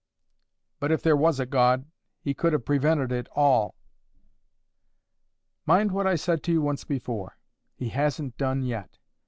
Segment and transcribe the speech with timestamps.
[0.79, 1.85] "But if there was a God,
[2.19, 3.75] he could have prevented it all."
[5.67, 7.37] "Mind what I said to you once before:
[7.75, 8.97] He hasn't done yet.